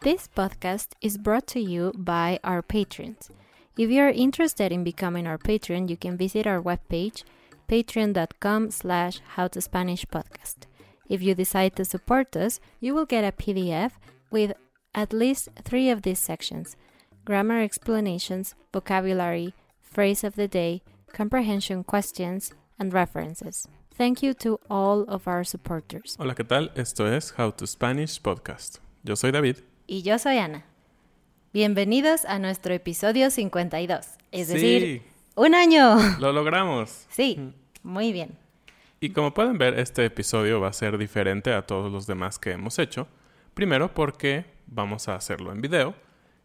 [0.00, 3.30] This podcast is brought to you by our patrons.
[3.76, 7.24] If you are interested in becoming our patron, you can visit our webpage,
[7.68, 10.56] patreon.com slash howtospanishpodcast.
[11.08, 13.90] If you decide to support us, you will get a PDF
[14.30, 14.52] with
[14.94, 16.76] at least three of these sections
[17.24, 20.80] grammar explanations, vocabulary, phrase of the day,
[21.12, 23.66] comprehension questions, and references.
[23.90, 26.16] Thank you to all of our supporters.
[26.20, 26.70] Hola, ¿qué tal?
[26.76, 28.78] Esto es How to Spanish Podcast.
[29.02, 29.56] Yo soy David.
[29.90, 30.66] Y yo soy Ana.
[31.54, 34.06] Bienvenidos a nuestro episodio 52.
[34.32, 35.02] Es decir,
[35.34, 35.96] un año.
[36.20, 37.06] Lo logramos.
[37.08, 38.36] Sí, muy bien.
[39.00, 42.50] Y como pueden ver, este episodio va a ser diferente a todos los demás que
[42.50, 43.08] hemos hecho.
[43.54, 45.94] Primero porque vamos a hacerlo en video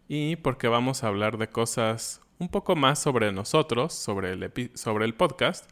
[0.08, 5.04] y porque vamos a hablar de cosas un poco más sobre nosotros, sobre el, sobre
[5.04, 5.70] el podcast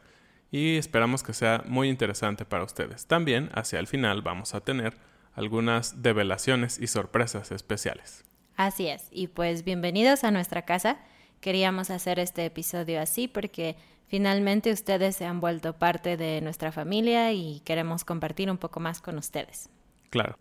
[0.51, 3.05] y esperamos que sea muy interesante para ustedes.
[3.05, 4.97] También hacia el final vamos a tener
[5.33, 8.25] algunas develaciones y sorpresas especiales.
[8.55, 10.97] Así es, y pues bienvenidos a nuestra casa.
[11.39, 13.75] Queríamos hacer este episodio así porque
[14.07, 19.01] finalmente ustedes se han vuelto parte de nuestra familia y queremos compartir un poco más
[19.01, 19.69] con ustedes.
[20.09, 20.37] Claro.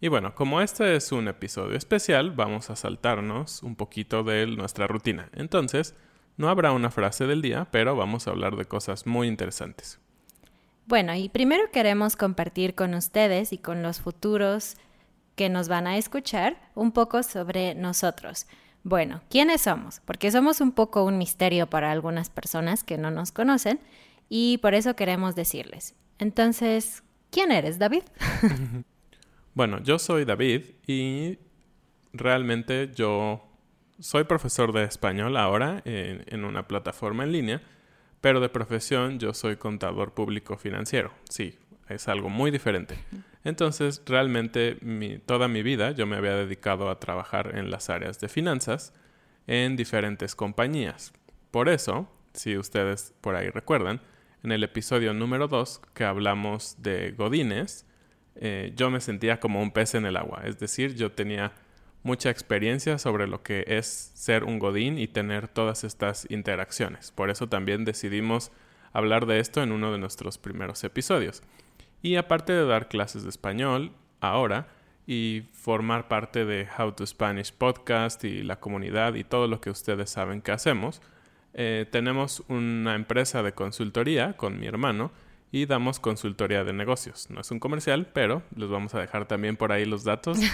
[0.00, 4.86] Y bueno, como este es un episodio especial, vamos a saltarnos un poquito de nuestra
[4.86, 5.30] rutina.
[5.32, 5.94] Entonces,
[6.36, 9.98] no habrá una frase del día, pero vamos a hablar de cosas muy interesantes.
[10.86, 14.76] Bueno, y primero queremos compartir con ustedes y con los futuros
[15.34, 18.46] que nos van a escuchar un poco sobre nosotros.
[18.84, 20.00] Bueno, ¿quiénes somos?
[20.04, 23.80] Porque somos un poco un misterio para algunas personas que no nos conocen
[24.28, 25.96] y por eso queremos decirles.
[26.20, 28.04] Entonces, ¿quién eres, David?
[29.54, 31.40] bueno, yo soy David y
[32.12, 33.44] realmente yo
[33.98, 37.62] soy profesor de español ahora en, en una plataforma en línea
[38.20, 41.12] pero de profesión yo soy contador público financiero.
[41.28, 42.98] Sí, es algo muy diferente.
[43.44, 44.76] Entonces, realmente
[45.24, 48.92] toda mi vida yo me había dedicado a trabajar en las áreas de finanzas
[49.46, 51.12] en diferentes compañías.
[51.50, 54.00] Por eso, si ustedes por ahí recuerdan,
[54.42, 57.86] en el episodio número 2 que hablamos de Godines,
[58.36, 60.42] eh, yo me sentía como un pez en el agua.
[60.44, 61.52] Es decir, yo tenía
[62.06, 67.10] mucha experiencia sobre lo que es ser un godín y tener todas estas interacciones.
[67.10, 68.52] Por eso también decidimos
[68.92, 71.42] hablar de esto en uno de nuestros primeros episodios.
[72.02, 74.68] Y aparte de dar clases de español ahora
[75.06, 79.70] y formar parte de How to Spanish Podcast y la comunidad y todo lo que
[79.70, 81.02] ustedes saben que hacemos,
[81.54, 85.10] eh, tenemos una empresa de consultoría con mi hermano
[85.52, 87.30] y damos consultoría de negocios.
[87.30, 90.38] No es un comercial, pero les vamos a dejar también por ahí los datos.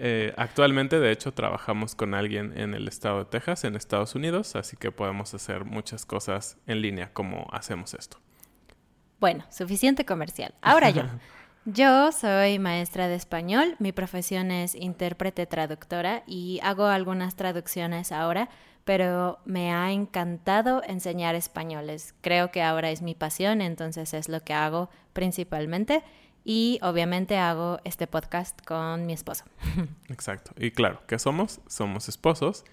[0.00, 4.54] Eh, actualmente, de hecho, trabajamos con alguien en el estado de Texas, en Estados Unidos,
[4.54, 8.18] así que podemos hacer muchas cosas en línea como hacemos esto.
[9.18, 10.54] Bueno, suficiente comercial.
[10.62, 11.02] Ahora yo.
[11.64, 18.48] Yo soy maestra de español, mi profesión es intérprete traductora y hago algunas traducciones ahora,
[18.88, 22.14] pero me ha encantado enseñar españoles.
[22.22, 26.02] Creo que ahora es mi pasión, entonces es lo que hago principalmente
[26.42, 29.44] y obviamente hago este podcast con mi esposo.
[30.08, 30.52] Exacto.
[30.56, 31.60] Y claro, ¿qué somos?
[31.66, 32.64] Somos esposos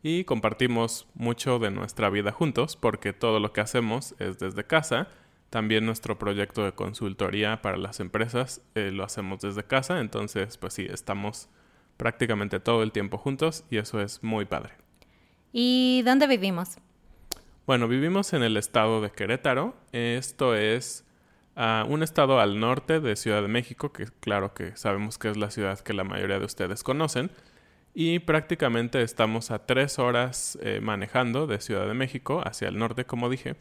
[0.00, 5.08] y compartimos mucho de nuestra vida juntos porque todo lo que hacemos es desde casa.
[5.50, 10.72] También nuestro proyecto de consultoría para las empresas eh, lo hacemos desde casa, entonces pues
[10.74, 11.48] sí, estamos
[11.96, 14.83] prácticamente todo el tiempo juntos y eso es muy padre.
[15.56, 16.78] ¿Y dónde vivimos?
[17.64, 19.76] Bueno, vivimos en el estado de Querétaro.
[19.92, 21.04] Esto es
[21.56, 25.36] uh, un estado al norte de Ciudad de México, que claro que sabemos que es
[25.36, 27.30] la ciudad que la mayoría de ustedes conocen.
[27.94, 33.04] Y prácticamente estamos a tres horas eh, manejando de Ciudad de México hacia el norte,
[33.04, 33.54] como dije.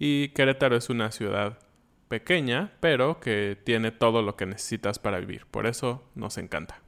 [0.00, 1.60] Y Querétaro es una ciudad
[2.08, 5.46] pequeña, pero que tiene todo lo que necesitas para vivir.
[5.46, 6.82] Por eso nos encanta.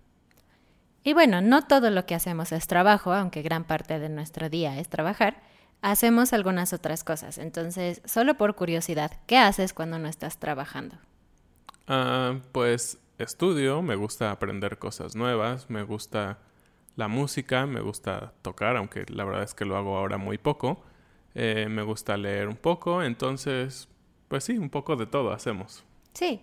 [1.04, 4.78] Y bueno, no todo lo que hacemos es trabajo, aunque gran parte de nuestro día
[4.78, 5.42] es trabajar.
[5.80, 7.38] Hacemos algunas otras cosas.
[7.38, 10.96] Entonces, solo por curiosidad, ¿qué haces cuando no estás trabajando?
[11.88, 16.38] Ah, pues estudio, me gusta aprender cosas nuevas, me gusta
[16.94, 20.84] la música, me gusta tocar, aunque la verdad es que lo hago ahora muy poco.
[21.34, 23.88] Eh, me gusta leer un poco, entonces,
[24.28, 25.84] pues sí, un poco de todo hacemos.
[26.12, 26.42] Sí,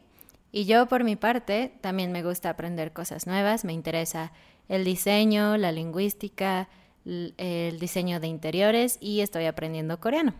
[0.51, 4.31] y yo por mi parte también me gusta aprender cosas nuevas, me interesa
[4.67, 6.69] el diseño, la lingüística,
[7.05, 10.33] el diseño de interiores y estoy aprendiendo coreano.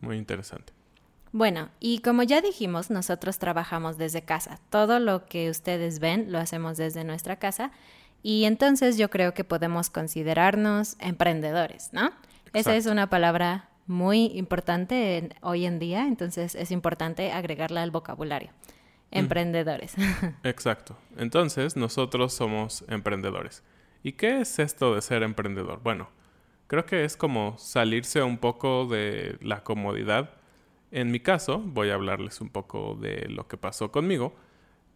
[0.00, 0.72] Muy interesante.
[1.32, 4.60] Bueno, y como ya dijimos, nosotros trabajamos desde casa.
[4.70, 7.72] Todo lo que ustedes ven lo hacemos desde nuestra casa
[8.22, 12.10] y entonces yo creo que podemos considerarnos emprendedores, ¿no?
[12.52, 18.50] Esa es una palabra muy importante hoy en día, entonces es importante agregarla al vocabulario
[19.14, 19.94] emprendedores.
[20.42, 20.98] Exacto.
[21.16, 23.62] Entonces, nosotros somos emprendedores.
[24.02, 25.80] ¿Y qué es esto de ser emprendedor?
[25.82, 26.10] Bueno,
[26.66, 30.30] creo que es como salirse un poco de la comodidad.
[30.90, 34.36] En mi caso, voy a hablarles un poco de lo que pasó conmigo.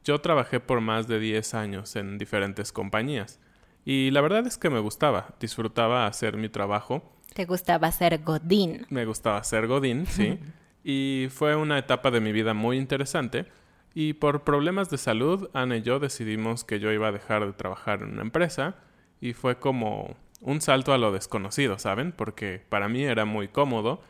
[0.04, 3.40] Yo trabajé por más de 10 años en diferentes compañías
[3.84, 7.02] y la verdad es que me gustaba, disfrutaba hacer mi trabajo.
[7.32, 8.86] ¿Te gustaba ser Godín?
[8.90, 10.38] Me gustaba ser Godín, sí.
[10.84, 13.46] y fue una etapa de mi vida muy interesante
[13.94, 17.52] y por problemas de salud, Ana y yo decidimos que yo iba a dejar de
[17.52, 18.76] trabajar en una empresa
[19.20, 22.12] y fue como un salto a lo desconocido, ¿saben?
[22.12, 24.00] Porque para mí era muy cómodo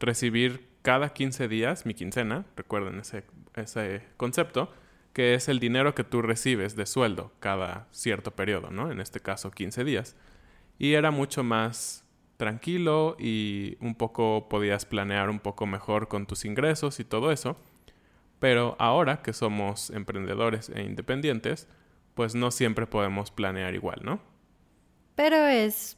[0.00, 4.72] recibir cada 15 días mi quincena, recuerden ese, ese concepto,
[5.12, 8.90] que es el dinero que tú recibes de sueldo cada cierto periodo, ¿no?
[8.90, 10.16] En este caso 15 días.
[10.78, 12.04] Y era mucho más
[12.36, 17.56] tranquilo y un poco podías planear un poco mejor con tus ingresos y todo eso.
[18.44, 21.66] Pero ahora que somos emprendedores e independientes,
[22.12, 24.20] pues no siempre podemos planear igual, ¿no?
[25.14, 25.96] Pero es,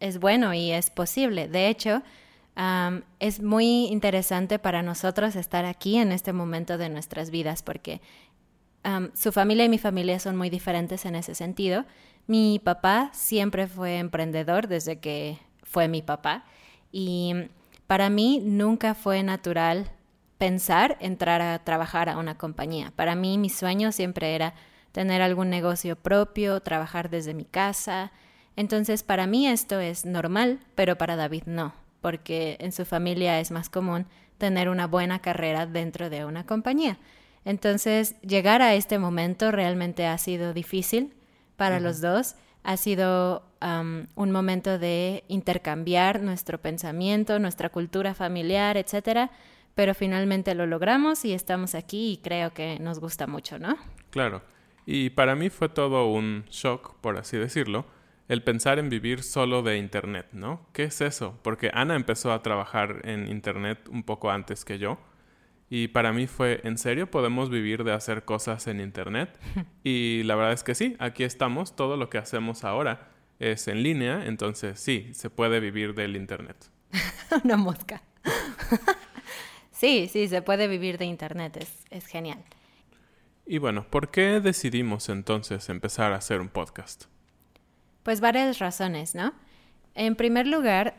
[0.00, 1.46] es bueno y es posible.
[1.46, 2.02] De hecho,
[3.20, 8.00] es muy interesante para nosotros estar aquí en este momento de nuestras vidas porque
[9.14, 11.84] su familia y mi familia son muy diferentes en ese sentido.
[12.26, 16.46] Mi papá siempre fue emprendedor desde que fue mi papá
[16.90, 17.32] y
[17.86, 19.92] para mí nunca fue natural
[20.38, 22.92] pensar entrar a trabajar a una compañía.
[22.96, 24.54] Para mí mi sueño siempre era
[24.92, 28.12] tener algún negocio propio, trabajar desde mi casa.
[28.56, 33.50] Entonces para mí esto es normal, pero para David no, porque en su familia es
[33.50, 34.06] más común
[34.38, 36.98] tener una buena carrera dentro de una compañía.
[37.44, 41.14] Entonces llegar a este momento realmente ha sido difícil
[41.56, 42.34] para los dos.
[42.64, 49.30] Ha sido un momento de intercambiar nuestro pensamiento, nuestra cultura familiar, etcétera,
[49.76, 53.76] pero finalmente lo logramos y estamos aquí y creo que nos gusta mucho, ¿no?
[54.10, 54.42] Claro.
[54.86, 57.84] Y para mí fue todo un shock, por así decirlo,
[58.28, 60.66] el pensar en vivir solo de Internet, ¿no?
[60.72, 61.38] ¿Qué es eso?
[61.42, 64.98] Porque Ana empezó a trabajar en Internet un poco antes que yo.
[65.68, 69.38] Y para mí fue, ¿en serio podemos vivir de hacer cosas en Internet?
[69.84, 73.82] y la verdad es que sí, aquí estamos, todo lo que hacemos ahora es en
[73.82, 76.56] línea, entonces sí, se puede vivir del Internet.
[77.44, 78.00] Una mosca.
[79.76, 82.42] Sí, sí, se puede vivir de Internet, es, es genial.
[83.44, 87.04] Y bueno, ¿por qué decidimos entonces empezar a hacer un podcast?
[88.02, 89.34] Pues varias razones, ¿no?
[89.94, 90.96] En primer lugar,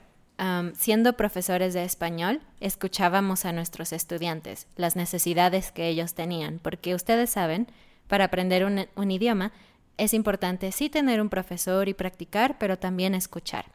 [0.73, 7.29] siendo profesores de español, escuchábamos a nuestros estudiantes, las necesidades que ellos tenían, porque ustedes
[7.31, 7.67] saben,
[8.07, 9.51] para aprender un, un idioma
[9.97, 13.65] es importante sí tener un profesor y practicar, pero también escuchar.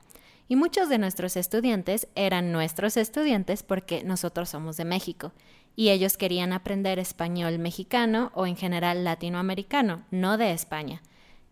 [0.48, 5.32] Y muchos de nuestros estudiantes eran nuestros estudiantes porque nosotros somos de México.
[5.74, 11.02] y ellos querían aprender español mexicano o en general latinoamericano, no de España.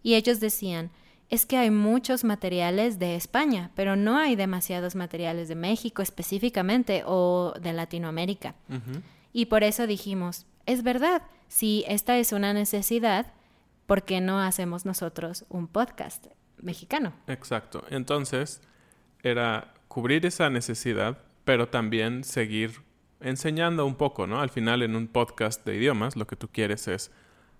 [0.02, 0.90] Y ellos decían,
[1.28, 7.02] es que hay muchos materiales de España, pero no hay demasiados materiales de México específicamente
[7.06, 8.54] o de Latinoamérica.
[9.32, 13.32] Y por eso dijimos, es verdad, si esta es una necesidad,
[13.86, 16.26] ¿por qué no hacemos nosotros un podcast
[16.58, 17.12] mexicano?
[17.28, 17.84] Exacto.
[17.90, 18.60] Entonces,
[19.22, 22.82] era cubrir esa necesidad, pero también seguir
[23.20, 24.40] enseñando un poco, ¿no?
[24.40, 27.10] Al final, en un podcast de idiomas, lo que tú quieres es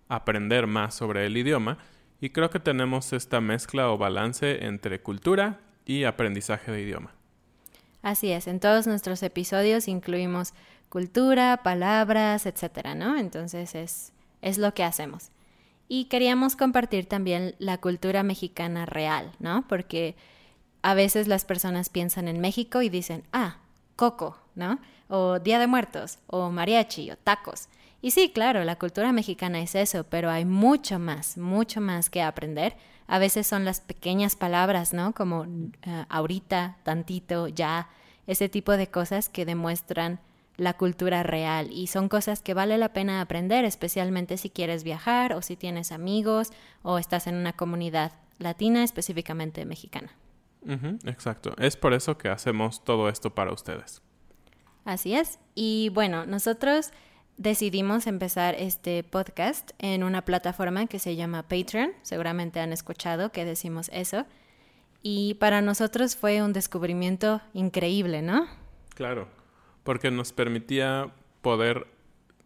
[0.08, 1.78] aprender más sobre el idioma
[2.20, 7.12] y creo que tenemos esta mezcla o balance entre cultura y aprendizaje de idioma.
[8.02, 10.54] Así es, en todos nuestros episodios incluimos
[10.88, 13.16] cultura, palabras, etcétera, ¿no?
[13.16, 14.12] Entonces es,
[14.42, 15.30] es lo que hacemos.
[15.88, 19.66] Y queríamos compartir también la cultura mexicana real, ¿no?
[19.68, 20.14] Porque
[20.82, 23.58] a veces las personas piensan en México y dicen, ah,
[23.96, 24.78] coco, ¿no?
[25.08, 27.68] O Día de Muertos, o mariachi, o tacos.
[28.02, 32.22] Y sí, claro, la cultura mexicana es eso, pero hay mucho más, mucho más que
[32.22, 32.76] aprender.
[33.06, 35.12] A veces son las pequeñas palabras, ¿no?
[35.12, 37.90] Como eh, ahorita, tantito, ya,
[38.26, 40.20] ese tipo de cosas que demuestran
[40.56, 45.32] la cultura real y son cosas que vale la pena aprender, especialmente si quieres viajar
[45.32, 50.12] o si tienes amigos o estás en una comunidad latina, específicamente mexicana.
[51.04, 54.02] Exacto, es por eso que hacemos todo esto para ustedes.
[54.84, 56.90] Así es, y bueno, nosotros
[57.40, 61.92] decidimos empezar este podcast en una plataforma que se llama Patreon.
[62.02, 64.26] Seguramente han escuchado que decimos eso.
[65.02, 68.46] Y para nosotros fue un descubrimiento increíble, ¿no?
[68.94, 69.28] Claro,
[69.84, 71.86] porque nos permitía poder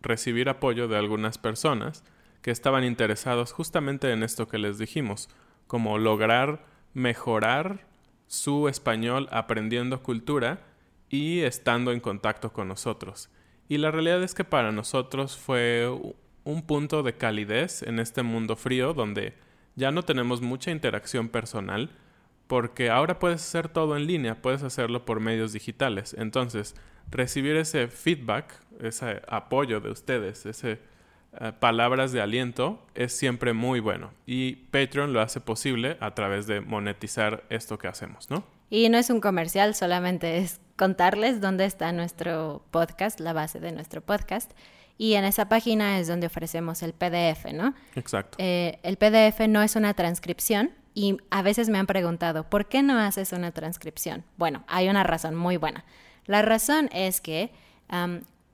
[0.01, 2.05] recibir apoyo de algunas personas
[2.41, 5.29] que estaban interesados justamente en esto que les dijimos,
[5.67, 7.85] como lograr mejorar
[8.27, 10.67] su español aprendiendo cultura
[11.09, 13.31] y estando en contacto con nosotros.
[13.69, 15.89] Y la realidad es que para nosotros fue
[16.45, 19.35] un punto de calidez en este mundo frío donde
[19.77, 21.91] ya no tenemos mucha interacción personal
[22.47, 26.15] porque ahora puedes hacer todo en línea, puedes hacerlo por medios digitales.
[26.19, 26.77] Entonces,
[27.11, 30.79] recibir ese feedback, ese apoyo de ustedes, ese
[31.41, 36.47] eh, palabras de aliento es siempre muy bueno y Patreon lo hace posible a través
[36.47, 38.45] de monetizar esto que hacemos, ¿no?
[38.71, 43.73] Y no es un comercial, solamente es contarles dónde está nuestro podcast, la base de
[43.73, 44.53] nuestro podcast.
[44.97, 47.75] Y en esa página es donde ofrecemos el PDF, ¿no?
[47.97, 48.37] Exacto.
[48.41, 52.83] Eh, el PDF no es una transcripción y a veces me han preguntado, ¿por qué
[52.83, 54.25] no haces una transcripción?
[54.37, 55.85] Bueno, hay una razón muy buena.
[56.27, 57.51] La razón es que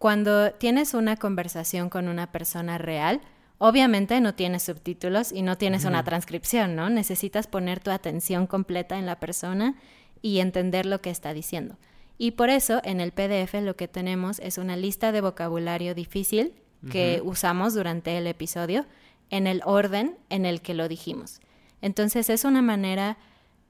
[0.01, 3.21] cuando tienes una conversación con una persona real,
[3.59, 6.89] obviamente no tienes subtítulos y no tienes una transcripción, ¿no?
[6.89, 9.75] Necesitas poner tu atención completa en la persona
[10.23, 11.77] y entender lo que está diciendo.
[12.17, 16.55] Y por eso en el PDF lo que tenemos es una lista de vocabulario difícil
[16.91, 18.87] que usamos durante el episodio
[19.29, 21.43] en el orden en el que lo dijimos.
[21.83, 23.19] Entonces es una manera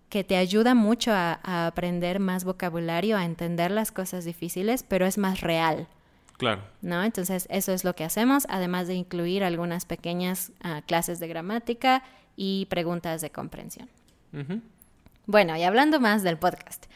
[0.09, 5.19] que te ayuda mucho a, aprender más vocabulario, a entender las cosas difíciles, pero es
[5.19, 5.89] más real.
[6.41, 6.63] Claro.
[6.81, 7.05] ¿No?
[7.05, 12.03] Entonces eso es lo que hacemos, además de incluir algunas pequeñas ah, clases de gramática
[12.35, 13.91] y preguntas de comprensión.
[15.27, 16.87] Bueno, y hablando más del podcast,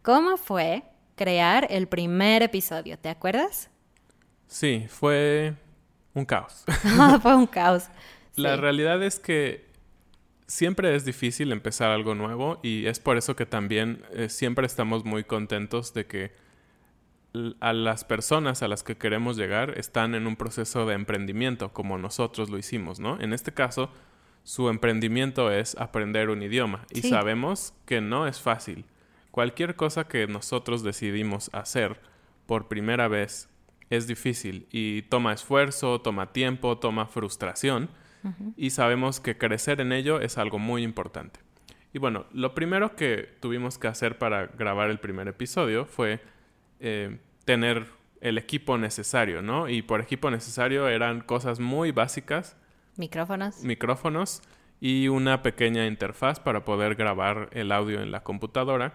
[0.00, 0.84] ¿cómo fue
[1.16, 3.68] crear el primer episodio, ¿te acuerdas?
[4.46, 5.52] Sí, fue
[6.14, 6.64] un caos.
[7.20, 7.88] fue un caos.
[8.36, 9.66] La realidad es que
[10.46, 15.04] siempre es difícil empezar algo nuevo y es por eso que también eh, siempre estamos
[15.04, 16.32] muy contentos de que
[17.60, 21.98] a las personas a las que queremos llegar están en un proceso de emprendimiento como
[21.98, 23.20] nosotros lo hicimos, ¿no?
[23.20, 23.90] En este caso,
[24.44, 28.84] su emprendimiento es aprender un idioma y sabemos que no es fácil
[29.34, 31.98] cualquier cosa que nosotros decidimos hacer
[32.46, 33.48] por primera vez
[33.90, 37.90] es difícil y toma esfuerzo, toma tiempo, toma frustración
[38.56, 41.40] y sabemos que crecer en ello es algo muy importante.
[41.92, 46.20] Y bueno, lo primero que tuvimos que hacer para grabar el primer episodio fue
[46.86, 47.86] eh, tener
[48.20, 49.70] el equipo necesario, ¿no?
[49.70, 52.58] Y por equipo necesario eran cosas muy básicas.
[52.96, 53.64] Micrófonos.
[53.64, 54.42] Micrófonos
[54.80, 58.92] y una pequeña interfaz para poder grabar el audio en la computadora.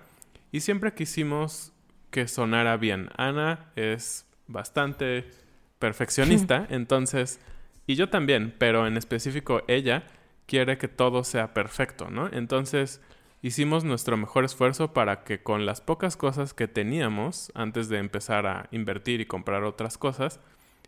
[0.51, 1.74] Y siempre quisimos
[2.12, 3.10] que sonara bien.
[3.17, 5.31] Ana es bastante
[5.79, 7.39] perfeccionista, entonces,
[7.88, 10.03] y yo también, pero en específico ella
[10.46, 12.29] quiere que todo sea perfecto, ¿no?
[12.31, 13.01] Entonces,
[13.41, 18.48] hicimos nuestro mejor esfuerzo para que con las pocas cosas que teníamos antes de empezar
[18.48, 20.39] a invertir y comprar otras cosas,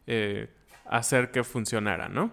[0.08, 0.50] eh,
[0.86, 2.32] hacer que funcionara, ¿no?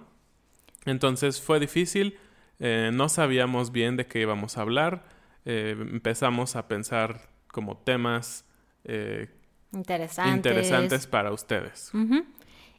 [0.85, 2.19] Entonces fue difícil,
[2.59, 5.05] eh, no sabíamos bien de qué íbamos a hablar,
[5.45, 8.45] eh, empezamos a pensar como temas
[9.73, 10.37] interesantes.
[10.37, 11.93] interesantes para ustedes.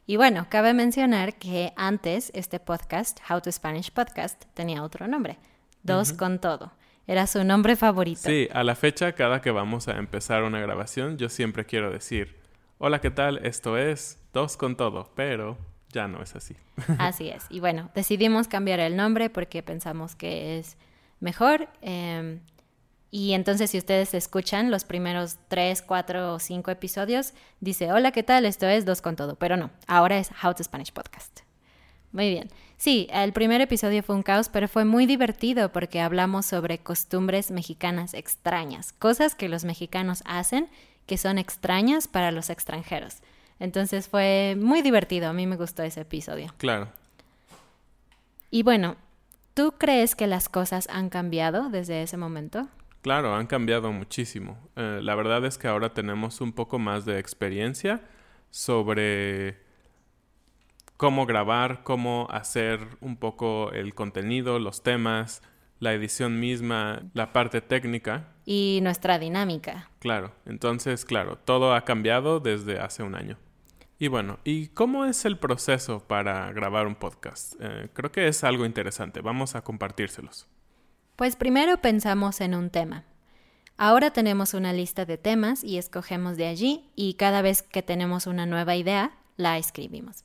[0.06, 5.38] Y bueno, cabe mencionar que antes este podcast, How to Spanish Podcast, tenía otro nombre,
[5.82, 6.72] Dos con Todo.
[7.06, 8.20] Era su nombre favorito.
[8.22, 12.36] Sí, a la fecha, cada que vamos a empezar una grabación, yo siempre quiero decir,
[12.78, 13.44] hola, ¿qué tal?
[13.44, 15.58] Esto es Dos con Todo, pero
[15.92, 16.56] ya no es así.
[16.98, 17.46] Así es.
[17.50, 20.76] Y bueno, decidimos cambiar el nombre porque pensamos que es
[21.18, 21.68] mejor.
[21.82, 22.38] eh,
[23.10, 28.22] y entonces si ustedes escuchan los primeros tres, cuatro o cinco episodios, dice, hola, ¿qué
[28.22, 28.46] tal?
[28.46, 29.34] Esto es Dos con Todo.
[29.34, 31.40] Pero no, ahora es How to Spanish Podcast.
[32.12, 32.48] Muy bien.
[32.76, 37.50] Sí, el primer episodio fue un caos, pero fue muy divertido porque hablamos sobre costumbres
[37.50, 40.68] mexicanas extrañas, cosas que los mexicanos hacen
[41.06, 43.16] que son extrañas para los extranjeros.
[43.58, 46.54] Entonces fue muy divertido, a mí me gustó ese episodio.
[46.56, 46.88] Claro.
[48.50, 48.96] Y bueno,
[49.54, 52.68] ¿tú crees que las cosas han cambiado desde ese momento?
[53.02, 54.58] Claro, han cambiado muchísimo.
[54.76, 58.02] Eh, la verdad es que ahora tenemos un poco más de experiencia
[58.50, 59.58] sobre
[61.00, 65.40] cómo grabar, cómo hacer un poco el contenido, los temas,
[65.78, 68.34] la edición misma, la parte técnica.
[68.44, 69.88] Y nuestra dinámica.
[69.98, 73.38] Claro, entonces, claro, todo ha cambiado desde hace un año.
[73.98, 77.54] Y bueno, ¿y cómo es el proceso para grabar un podcast?
[77.60, 79.22] Eh, creo que es algo interesante.
[79.22, 80.48] Vamos a compartírselos.
[81.16, 83.06] Pues primero pensamos en un tema.
[83.78, 88.26] Ahora tenemos una lista de temas y escogemos de allí y cada vez que tenemos
[88.26, 90.24] una nueva idea, la escribimos.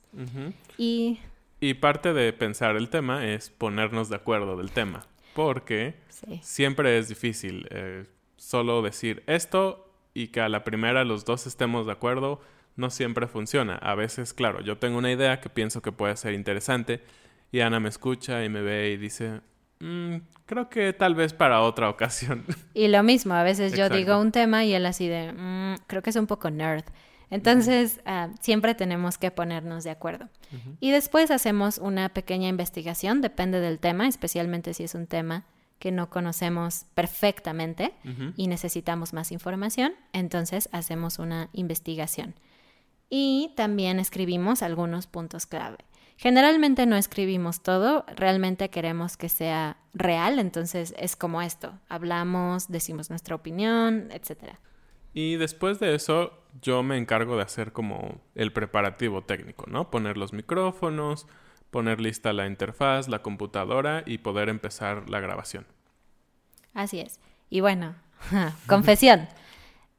[0.77, 1.19] Y
[1.61, 6.97] Y parte de pensar el tema es ponernos de acuerdo del tema, porque sí, siempre
[6.97, 8.05] es difícil eh,
[8.37, 12.41] solo decir esto y que a la primera los dos estemos de acuerdo,
[12.75, 13.75] no siempre funciona.
[13.75, 17.01] A veces, claro, yo tengo una idea que pienso que puede ser interesante
[17.51, 19.39] y Ana me escucha y me ve y dice,
[19.79, 22.43] "Mm, creo que tal vez para otra ocasión.
[22.73, 26.01] y lo mismo, a veces yo digo un tema y él así de, "Mm, creo
[26.01, 26.83] que es un poco nerd.
[27.29, 30.29] Entonces, ah, siempre tenemos que ponernos de acuerdo.
[30.79, 35.45] Y después hacemos una pequeña investigación, depende del tema, especialmente si es un tema
[35.79, 37.93] que no conocemos perfectamente
[38.37, 42.35] y necesitamos más información, entonces hacemos una investigación.
[43.09, 45.77] Y también escribimos algunos puntos clave.
[46.17, 53.09] Generalmente no escribimos todo, realmente queremos que sea real, entonces es como esto, hablamos, decimos
[53.09, 54.55] nuestra opinión, etc.
[55.17, 59.89] Y después de eso, yo me encargo de hacer como el preparativo técnico, ¿no?
[59.89, 61.25] Poner los micrófonos,
[61.71, 65.65] poner lista la interfaz, la computadora y poder empezar la grabación.
[66.73, 67.21] Así es.
[67.49, 67.95] Y bueno,
[68.67, 69.29] confesión.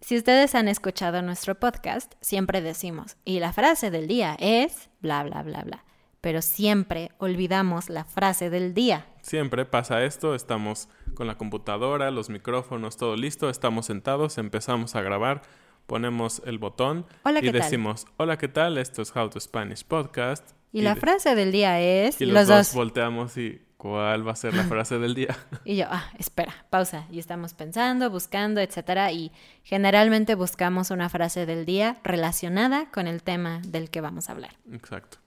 [0.03, 5.23] Si ustedes han escuchado nuestro podcast, siempre decimos, y la frase del día es bla,
[5.23, 5.85] bla, bla, bla.
[6.21, 9.07] Pero siempre olvidamos la frase del día.
[9.27, 15.03] Siempre pasa esto, estamos con la computadora, los micrófonos, todo listo, estamos sentados, empezamos a
[15.03, 15.43] grabar,
[15.89, 18.79] ponemos el botón Hola, y decimos, hola, ¿qué tal?
[18.79, 20.53] Esto es How to Spanish Podcast.
[20.71, 22.75] Y, la de- frase del día es y los, los dos, dos.
[22.75, 25.37] volteamos y ¿cuál va a ser la frase del día?
[25.65, 27.09] Y yo, ah, espera, pausa.
[27.11, 29.11] Y estamos pensando, buscando, etcétera.
[29.11, 29.33] Y
[29.65, 34.55] generalmente buscamos una frase del día relacionada con el tema del que vamos a hablar.
[34.71, 35.19] Exacto.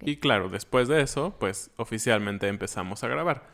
[0.00, 3.48] Y claro, después de eso, pues oficialmente empezamos a grabar.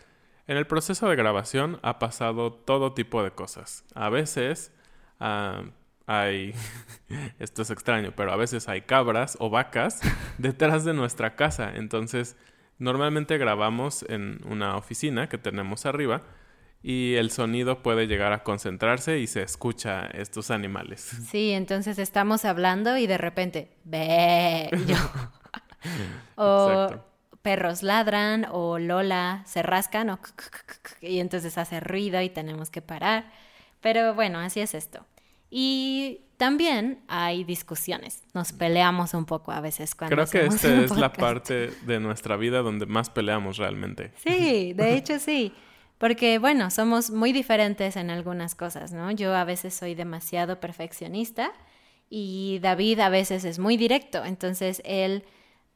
[0.46, 3.84] En el proceso de grabación ha pasado todo tipo de cosas.
[3.94, 4.72] A veces
[5.20, 5.62] ah,
[6.06, 6.54] hay,
[7.38, 10.00] esto es extraño, pero a veces hay cabras o vacas
[10.38, 11.72] detrás de nuestra casa.
[11.74, 12.36] Entonces,
[12.78, 16.22] normalmente grabamos en una oficina que tenemos arriba
[16.82, 21.00] y el sonido puede llegar a concentrarse y se escucha estos animales.
[21.30, 24.68] Sí, entonces estamos hablando y de repente, ve.
[24.86, 24.96] Yo.
[26.36, 27.04] o Exacto.
[27.42, 30.18] perros ladran, o Lola se rascan, o
[31.00, 33.30] y entonces hace ruido y tenemos que parar.
[33.80, 35.04] Pero bueno, así es esto.
[35.50, 38.22] Y también hay discusiones.
[38.32, 42.36] Nos peleamos un poco a veces cuando Creo que esta es la parte de nuestra
[42.36, 44.10] vida donde más peleamos realmente.
[44.16, 45.52] Sí, de hecho sí.
[45.98, 49.10] Porque, bueno, somos muy diferentes en algunas cosas, ¿no?
[49.12, 51.52] Yo a veces soy demasiado perfeccionista
[52.10, 54.24] y David a veces es muy directo.
[54.24, 55.24] Entonces, él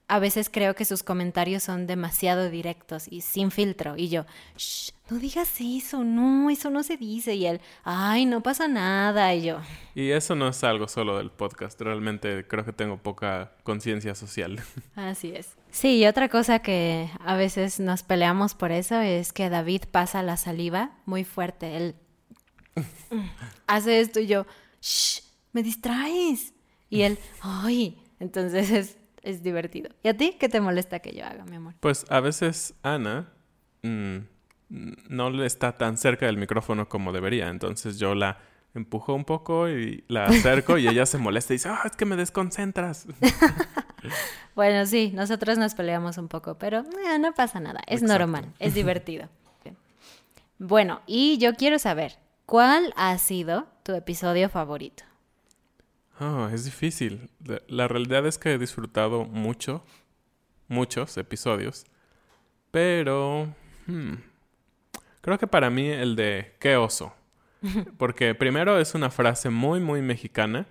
[0.09, 3.95] a veces creo que sus comentarios son demasiado directos y sin filtro.
[3.97, 4.25] Y yo,
[4.57, 7.35] Shh, no digas eso, no, eso no se dice.
[7.35, 9.35] Y él, ay, no pasa nada.
[9.35, 9.61] Y yo,
[9.95, 11.79] Y eso no es algo solo del podcast.
[11.81, 14.61] Realmente creo que tengo poca conciencia social.
[14.97, 15.57] Así es.
[15.71, 20.23] Sí, y otra cosa que a veces nos peleamos por eso es que David pasa
[20.23, 21.77] la saliva muy fuerte.
[21.77, 21.95] Él
[23.67, 24.47] hace esto y yo,
[24.81, 25.21] ¡Shh!
[25.53, 26.55] ¡Me distraes!
[26.89, 28.03] Y él, ¡ay!
[28.21, 29.91] Entonces es, es divertido.
[30.03, 31.75] ¿Y a ti qué te molesta que yo haga, mi amor?
[31.81, 33.33] Pues a veces Ana
[33.83, 34.19] mm,
[35.09, 37.49] no le está tan cerca del micrófono como debería.
[37.49, 38.39] Entonces yo la
[38.75, 42.05] empujo un poco y la acerco y ella se molesta y dice, ah, es que
[42.05, 43.07] me desconcentras.
[44.55, 48.75] bueno, sí, nosotros nos peleamos un poco, pero eh, no pasa nada, es normal, es
[48.75, 49.29] divertido.
[50.59, 55.08] bueno, y yo quiero saber, ¿cuál ha sido tu episodio favorito?
[56.21, 57.31] Oh, es difícil.
[57.69, 59.85] La realidad es que he disfrutado mucho,
[60.67, 61.85] muchos episodios,
[62.71, 63.55] pero
[63.87, 64.15] hmm,
[65.21, 67.15] creo que para mí el de qué oso.
[67.99, 70.67] Porque primero es una frase muy, muy mexicana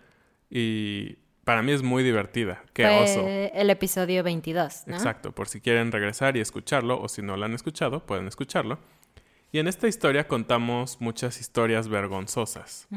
[0.50, 2.64] y para mí es muy divertida.
[2.74, 3.26] ¡Qué oso!
[3.28, 4.96] El episodio 22, ¿no?
[4.96, 8.80] Exacto, por si quieren regresar y escucharlo o si no lo han escuchado, pueden escucharlo.
[9.52, 12.88] Y en esta historia contamos muchas historias vergonzosas.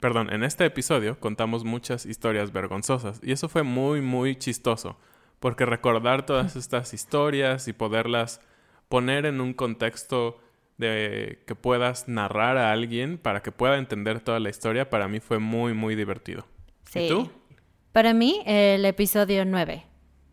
[0.00, 3.20] Perdón, en este episodio contamos muchas historias vergonzosas.
[3.22, 4.98] Y eso fue muy, muy chistoso.
[5.38, 8.40] Porque recordar todas estas historias y poderlas
[8.88, 10.40] poner en un contexto
[10.76, 15.20] de que puedas narrar a alguien para que pueda entender toda la historia, para mí
[15.20, 16.46] fue muy, muy divertido.
[16.84, 17.00] Sí.
[17.00, 17.30] ¿Y tú?
[17.92, 19.84] Para mí, el episodio 9.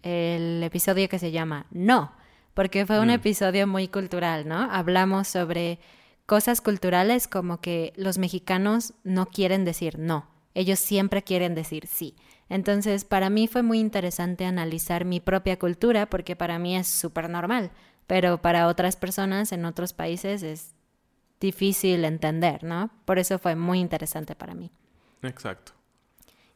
[0.04, 2.14] El episodio que se llama No
[2.58, 3.12] porque fue un mm.
[3.12, 4.68] episodio muy cultural, ¿no?
[4.72, 5.78] Hablamos sobre
[6.26, 12.16] cosas culturales como que los mexicanos no quieren decir no, ellos siempre quieren decir sí.
[12.50, 17.30] Entonces, para mí fue muy interesante analizar mi propia cultura porque para mí es súper
[17.30, 17.70] normal,
[18.08, 20.74] pero para otras personas en otros países es
[21.40, 22.90] difícil entender, ¿no?
[23.06, 24.72] Por eso fue muy interesante para mí.
[25.22, 25.74] Exacto.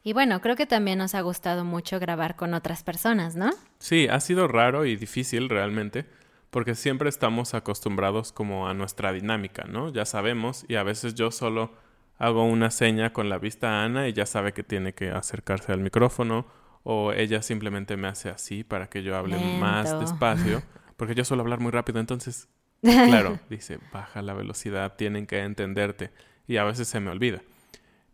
[0.04, 3.50] Y bueno, creo que también nos ha gustado mucho grabar con otras personas, ¿no?
[3.78, 6.06] Sí, ha sido raro y difícil realmente,
[6.50, 9.92] porque siempre estamos acostumbrados como a nuestra dinámica, ¿no?
[9.92, 11.72] Ya sabemos y a veces yo solo
[12.18, 15.72] hago una seña con la vista a Ana y ya sabe que tiene que acercarse
[15.72, 16.46] al micrófono
[16.82, 20.64] o ella simplemente me hace así para que yo hable más despacio,
[20.96, 22.48] porque yo suelo hablar muy rápido, entonces,
[22.80, 26.10] claro, dice, baja la velocidad, tienen que entenderte
[26.48, 27.40] y a veces se me olvida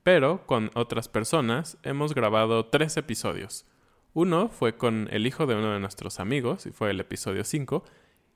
[0.09, 3.67] pero con otras personas hemos grabado tres episodios.
[4.15, 7.85] Uno fue con el hijo de uno de nuestros amigos, y fue el episodio 5,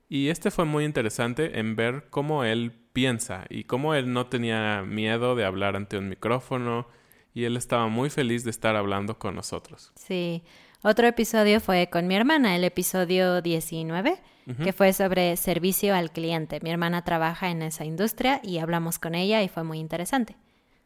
[0.07, 4.83] y este fue muy interesante en ver cómo él piensa y cómo él no tenía
[4.83, 6.89] miedo de hablar ante un micrófono
[7.33, 9.93] y él estaba muy feliz de estar hablando con nosotros.
[9.95, 10.43] Sí,
[10.83, 14.21] otro episodio fue con mi hermana, el episodio 19,
[14.63, 16.61] que fue sobre servicio al cliente.
[16.63, 20.37] Mi hermana trabaja en esa industria y hablamos con ella y fue muy interesante.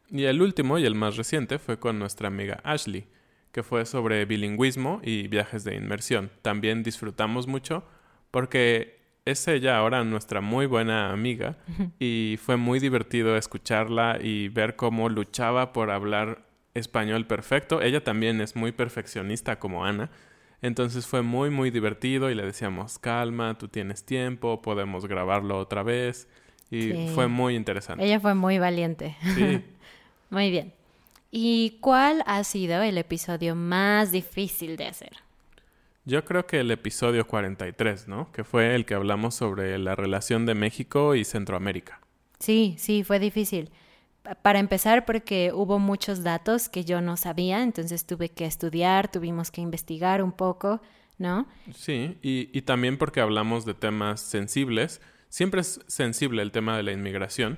[0.09, 3.07] Y el último y el más reciente fue con nuestra amiga Ashley,
[3.51, 6.31] que fue sobre bilingüismo y viajes de inmersión.
[6.41, 7.83] También disfrutamos mucho
[8.31, 11.57] porque es ella ahora nuestra muy buena amiga
[11.99, 17.81] y fue muy divertido escucharla y ver cómo luchaba por hablar español perfecto.
[17.81, 20.09] Ella también es muy perfeccionista como Ana.
[20.61, 25.83] Entonces fue muy muy divertido y le decíamos, calma, tú tienes tiempo, podemos grabarlo otra
[25.83, 26.27] vez.
[26.69, 28.03] Y fue muy interesante.
[28.05, 29.15] Ella fue muy valiente.
[29.35, 29.61] Sí.
[30.29, 30.73] Muy bien.
[31.31, 35.11] ¿Y cuál ha sido el episodio más difícil de hacer?
[36.05, 38.31] Yo creo que el episodio 43, ¿no?
[38.31, 41.99] Que fue el que hablamos sobre la relación de México y Centroamérica.
[42.39, 43.71] Sí, sí, fue difícil.
[44.41, 49.51] Para empezar, porque hubo muchos datos que yo no sabía, entonces tuve que estudiar, tuvimos
[49.51, 50.81] que investigar un poco,
[51.17, 51.45] ¿no?
[51.73, 55.01] Sí, y, y también porque hablamos de temas sensibles.
[55.29, 57.57] Siempre es sensible el tema de la inmigración,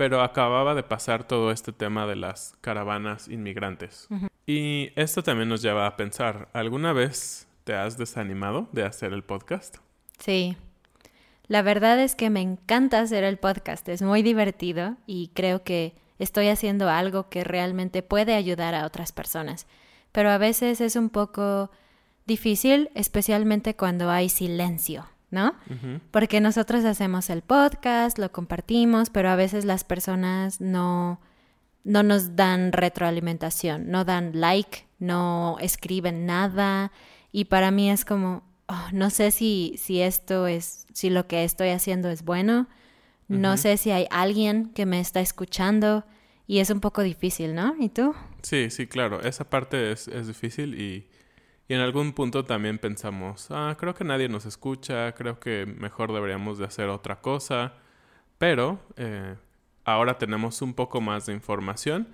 [0.00, 4.08] pero acababa de pasar todo este tema de las caravanas inmigrantes.
[4.46, 9.22] Y esto también nos lleva a pensar, ¿alguna vez te has desanimado de hacer el
[9.22, 9.76] podcast?
[10.18, 10.56] Sí.
[11.48, 15.92] La verdad es que me encanta hacer el podcast, es muy divertido y creo que
[16.18, 19.66] estoy haciendo algo que realmente puede ayudar a otras personas.
[20.12, 21.70] Pero a veces es un poco
[22.24, 25.04] difícil, especialmente cuando hay silencio.
[25.30, 25.54] ¿No?
[26.10, 31.20] Porque nosotros hacemos el podcast, lo compartimos, pero a veces las personas no,
[31.84, 36.92] no nos dan retroalimentación, no dan like, no escriben nada
[37.32, 41.44] y para mí es como, oh, no sé si, si esto es, si lo que
[41.44, 42.68] estoy haciendo es bueno,
[43.28, 46.04] no sé si hay alguien que me está escuchando
[46.48, 47.76] y es un poco difícil, ¿no?
[47.78, 48.12] ¿Y tú?
[48.42, 51.06] Sí, sí, claro, esa parte es, es difícil y
[51.70, 56.12] y en algún punto también pensamos, ah, creo que nadie nos escucha, creo que mejor
[56.12, 57.74] deberíamos de hacer otra cosa.
[58.38, 59.36] Pero eh,
[59.84, 62.08] ahora tenemos un poco más de información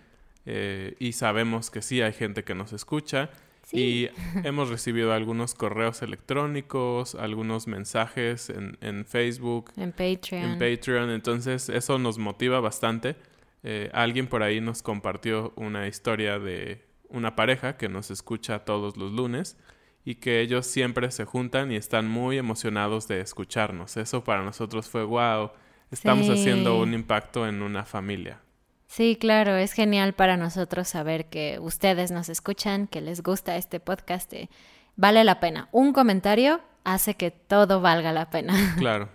[0.44, 3.30] eh, y sabemos que sí hay gente que nos escucha.
[3.72, 4.10] Y
[4.44, 9.72] hemos recibido algunos correos electrónicos, algunos mensajes en, en, Facebook.
[9.78, 10.42] En Patreon.
[10.42, 11.08] En Patreon.
[11.08, 13.16] Entonces eso nos motiva bastante.
[13.62, 18.96] Eh, alguien por ahí nos compartió una historia de una pareja que nos escucha todos
[18.96, 19.56] los lunes
[20.04, 23.96] y que ellos siempre se juntan y están muy emocionados de escucharnos.
[23.96, 25.50] Eso para nosotros fue wow,
[25.90, 28.40] estamos haciendo un impacto en una familia.
[28.86, 33.80] Sí, claro, es genial para nosotros saber que ustedes nos escuchan, que les gusta este
[33.80, 34.32] podcast.
[34.32, 34.48] eh,
[34.94, 35.68] vale la pena.
[35.72, 38.54] Un comentario hace que todo valga la pena.
[38.78, 39.08] Claro.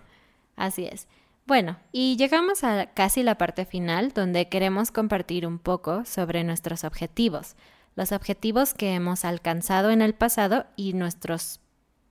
[0.56, 1.08] Así es.
[1.46, 6.84] Bueno, y llegamos a casi la parte final donde queremos compartir un poco sobre nuestros
[6.84, 7.56] objetivos,
[7.96, 11.60] los objetivos que hemos alcanzado en el pasado y nuestros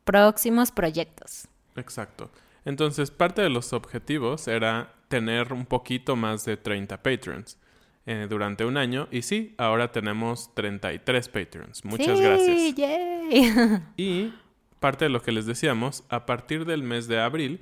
[0.03, 1.47] próximos proyectos.
[1.75, 2.29] Exacto.
[2.65, 7.57] Entonces, parte de los objetivos era tener un poquito más de 30 patrons
[8.05, 9.07] eh, durante un año.
[9.11, 11.83] Y sí, ahora tenemos 33 patrons.
[11.85, 12.75] Muchas Sí, gracias.
[12.75, 13.81] yay.
[13.97, 14.33] Y
[14.79, 17.61] parte de lo que les decíamos, a partir del mes de abril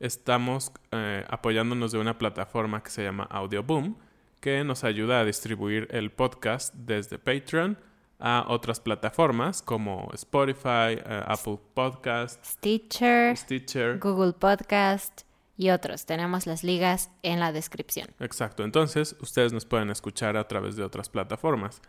[0.00, 3.96] estamos eh, apoyándonos de una plataforma que se llama Audioboom,
[4.40, 7.78] que nos ayuda a distribuir el podcast desde Patreon
[8.18, 13.98] a otras plataformas como Spotify, eh, Apple Podcast, Stitcher, Stitcher.
[13.98, 15.22] Google Podcast
[15.56, 16.06] y otros.
[16.06, 18.08] Tenemos las ligas en la descripción.
[18.20, 21.80] Exacto, entonces ustedes nos pueden escuchar a través de otras plataformas.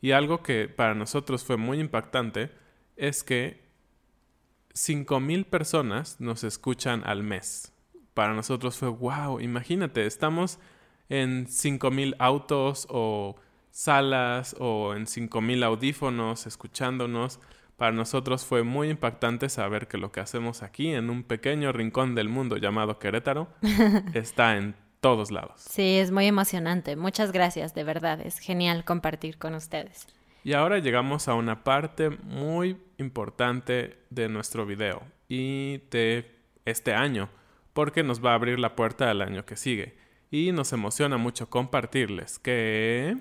[0.00, 2.50] Y algo que para nosotros fue muy impactante
[2.96, 3.64] es que
[4.74, 7.72] 5.000 personas nos escuchan al mes.
[8.14, 10.58] Para nosotros fue, wow, imagínate, estamos
[11.08, 13.36] en 5.000 autos o
[13.70, 17.40] salas o en 5.000 audífonos escuchándonos.
[17.76, 22.14] Para nosotros fue muy impactante saber que lo que hacemos aquí en un pequeño rincón
[22.14, 23.48] del mundo llamado Querétaro
[24.14, 25.60] está en todos lados.
[25.60, 26.96] Sí, es muy emocionante.
[26.96, 28.20] Muchas gracias, de verdad.
[28.20, 30.06] Es genial compartir con ustedes.
[30.42, 36.30] Y ahora llegamos a una parte muy importante de nuestro video y de
[36.64, 37.28] este año,
[37.72, 39.96] porque nos va a abrir la puerta al año que sigue.
[40.30, 43.16] Y nos emociona mucho compartirles que...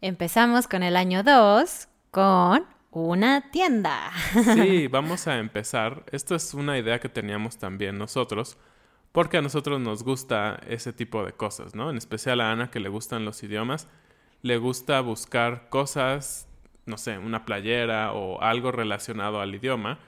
[0.00, 4.12] Empezamos con el año 2 con una tienda.
[4.54, 6.04] Sí, vamos a empezar.
[6.12, 8.56] Esto es una idea que teníamos también nosotros,
[9.12, 11.90] porque a nosotros nos gusta ese tipo de cosas, ¿no?
[11.90, 13.88] En especial a Ana, que le gustan los idiomas,
[14.42, 16.48] le gusta buscar cosas,
[16.86, 19.98] no sé, una playera o algo relacionado al idioma.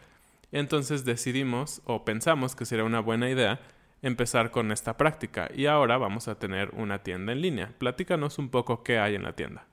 [0.52, 3.60] Entonces decidimos o pensamos que sería una buena idea
[4.02, 7.72] empezar con esta práctica y ahora vamos a tener una tienda en línea.
[7.78, 9.66] Platícanos un poco qué hay en la tienda.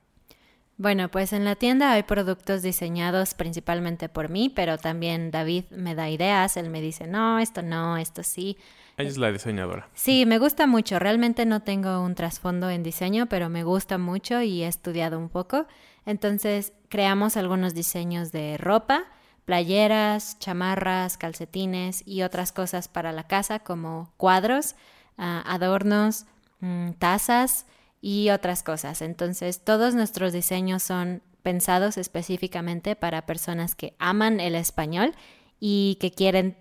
[0.76, 5.94] Bueno, pues en la tienda hay productos diseñados principalmente por mí, pero también David me
[5.94, 8.58] da ideas, él me dice, no, esto no, esto sí.
[8.96, 9.88] Ella es la diseñadora.
[9.94, 10.98] Sí, me gusta mucho.
[10.98, 15.28] Realmente no tengo un trasfondo en diseño, pero me gusta mucho y he estudiado un
[15.28, 15.66] poco.
[16.06, 19.04] Entonces creamos algunos diseños de ropa,
[19.44, 24.74] playeras, chamarras, calcetines y otras cosas para la casa como cuadros,
[25.18, 26.26] uh, adornos,
[26.60, 27.66] mmm, tazas
[28.00, 29.02] y otras cosas.
[29.02, 35.14] Entonces todos nuestros diseños son pensados específicamente para personas que aman el español
[35.60, 36.56] y que quieren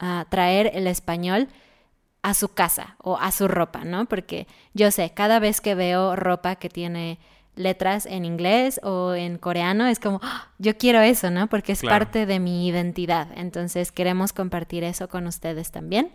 [0.00, 1.48] uh, traer el español
[2.22, 4.06] a su casa o a su ropa, ¿no?
[4.06, 7.18] Porque yo sé, cada vez que veo ropa que tiene
[7.56, 10.40] letras en inglés o en coreano, es como, ¡Oh!
[10.58, 11.48] yo quiero eso, ¿no?
[11.48, 12.04] Porque es claro.
[12.04, 13.28] parte de mi identidad.
[13.36, 16.12] Entonces queremos compartir eso con ustedes también.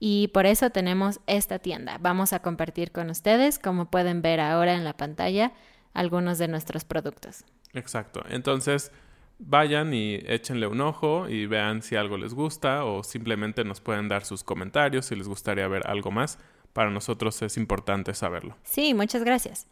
[0.00, 1.98] Y por eso tenemos esta tienda.
[2.00, 5.52] Vamos a compartir con ustedes, como pueden ver ahora en la pantalla,
[5.94, 7.44] algunos de nuestros productos.
[7.72, 8.22] Exacto.
[8.28, 8.92] Entonces,
[9.38, 14.08] vayan y échenle un ojo y vean si algo les gusta o simplemente nos pueden
[14.08, 16.38] dar sus comentarios si les gustaría ver algo más.
[16.72, 18.56] Para nosotros es importante saberlo.
[18.64, 19.68] Sí, muchas gracias.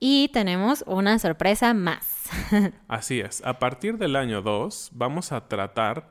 [0.00, 2.30] Y tenemos una sorpresa más.
[2.88, 3.42] Así es.
[3.44, 6.10] A partir del año 2 vamos a tratar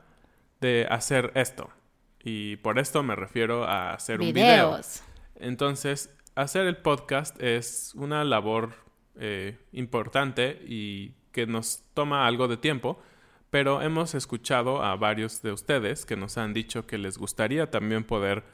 [0.60, 1.70] de hacer esto.
[2.22, 4.28] Y por esto me refiero a hacer Videos.
[4.28, 5.48] un video.
[5.48, 8.74] Entonces, hacer el podcast es una labor
[9.18, 13.00] eh, importante y que nos toma algo de tiempo,
[13.50, 18.04] pero hemos escuchado a varios de ustedes que nos han dicho que les gustaría también
[18.04, 18.44] poder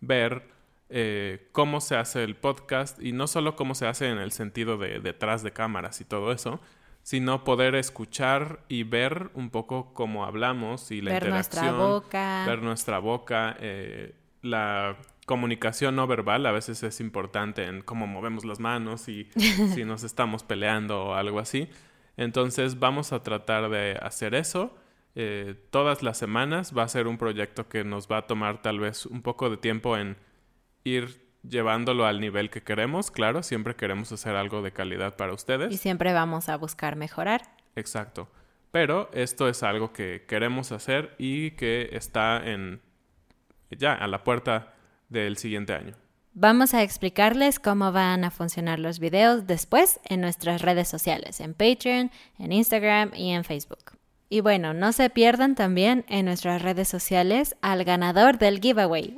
[0.00, 0.53] ver
[0.96, 4.78] eh, cómo se hace el podcast y no solo cómo se hace en el sentido
[4.78, 6.60] de detrás de cámaras y todo eso,
[7.02, 12.44] sino poder escuchar y ver un poco cómo hablamos y la ver interacción, nuestra boca.
[12.46, 18.44] ver nuestra boca, eh, la comunicación no verbal a veces es importante en cómo movemos
[18.44, 19.24] las manos y
[19.74, 21.68] si nos estamos peleando o algo así.
[22.16, 24.72] Entonces vamos a tratar de hacer eso.
[25.16, 28.78] Eh, todas las semanas va a ser un proyecto que nos va a tomar tal
[28.78, 30.16] vez un poco de tiempo en
[30.84, 33.10] ir llevándolo al nivel que queremos.
[33.10, 35.72] Claro, siempre queremos hacer algo de calidad para ustedes.
[35.72, 37.42] Y siempre vamos a buscar mejorar.
[37.76, 38.28] Exacto.
[38.70, 42.80] Pero esto es algo que queremos hacer y que está en
[43.70, 44.74] ya a la puerta
[45.08, 45.94] del siguiente año.
[46.32, 51.54] Vamos a explicarles cómo van a funcionar los videos después en nuestras redes sociales, en
[51.54, 53.92] Patreon, en Instagram y en Facebook.
[54.28, 59.16] Y bueno, no se pierdan también en nuestras redes sociales al ganador del giveaway.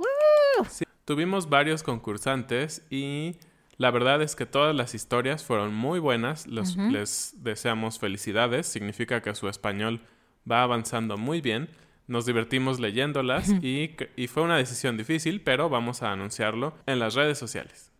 [0.68, 3.37] Sí, tuvimos varios concursantes y
[3.79, 6.47] La verdad es que todas las historias fueron muy buenas.
[6.47, 8.66] Les deseamos felicidades.
[8.66, 10.01] Significa que su español
[10.51, 11.69] va avanzando muy bien.
[12.07, 13.95] Nos divertimos leyéndolas y,
[14.29, 17.92] fue una decisión difícil, pero vamos a anunciarlo en las redes sociales.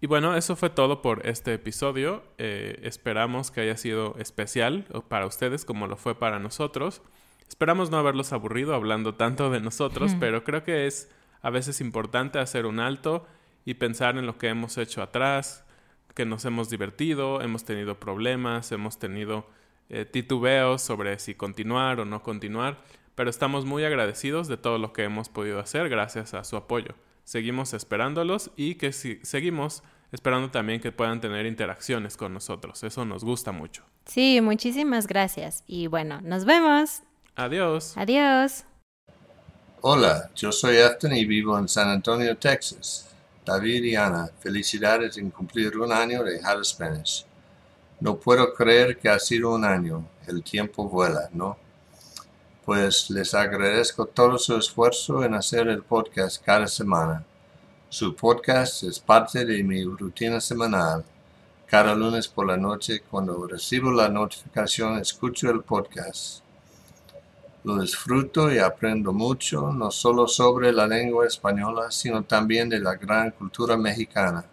[0.00, 2.24] Y bueno, eso fue todo por este episodio.
[2.38, 7.02] Eh, esperamos que haya sido especial para ustedes como lo fue para nosotros.
[7.48, 11.08] Esperamos no haberlos aburrido hablando tanto de nosotros, pero creo que es
[11.42, 13.26] a veces importante hacer un alto
[13.64, 15.64] y pensar en lo que hemos hecho atrás,
[16.14, 19.46] que nos hemos divertido, hemos tenido problemas, hemos tenido
[19.88, 22.78] eh, titubeos sobre si continuar o no continuar,
[23.14, 26.94] pero estamos muy agradecidos de todo lo que hemos podido hacer gracias a su apoyo.
[27.24, 32.82] Seguimos esperándolos y que si, seguimos esperando también que puedan tener interacciones con nosotros.
[32.82, 33.84] Eso nos gusta mucho.
[34.06, 35.64] Sí, muchísimas gracias.
[35.66, 37.02] Y bueno, nos vemos.
[37.36, 37.96] Adiós.
[37.96, 38.64] Adiós.
[39.80, 43.06] Hola, yo soy Afton y vivo en San Antonio, Texas.
[43.46, 47.24] David y Ana, felicidades en cumplir un año de How Spanish.
[48.00, 50.04] No puedo creer que ha sido un año.
[50.26, 51.56] El tiempo vuela, ¿no?
[52.64, 57.24] Pues les agradezco todo su esfuerzo en hacer el podcast cada semana.
[57.88, 61.04] Su podcast es parte de mi rutina semanal.
[61.66, 66.47] Cada lunes por la noche, cuando recibo la notificación, escucho el podcast.
[67.64, 72.94] Lo disfruto y aprendo mucho, no solo sobre la lengua española, sino también de la
[72.94, 74.44] gran cultura mexicana.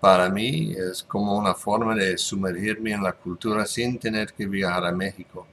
[0.00, 4.86] Para mí es como una forma de sumergirme en la cultura sin tener que viajar
[4.86, 5.46] a México.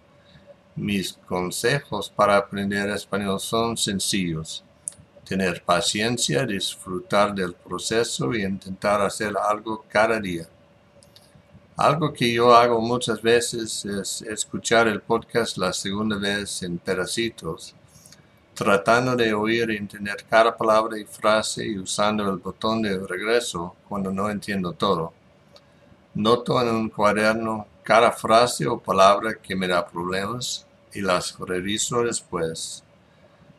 [0.77, 4.63] Mis consejos para aprender español son sencillos.
[5.25, 10.47] Tener paciencia, disfrutar del proceso y intentar hacer algo cada día.
[11.77, 17.75] Algo que yo hago muchas veces es escuchar el podcast la segunda vez en pedacitos,
[18.55, 23.75] tratando de oír y entender cada palabra y frase y usando el botón de regreso
[23.87, 25.13] cuando no entiendo todo.
[26.15, 32.01] Noto en un cuaderno cada frase o palabra que me da problemas y las reviso
[32.01, 32.83] después.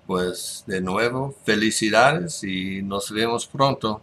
[0.09, 4.03] Pues de nuevo, felicidades y nos vemos pronto.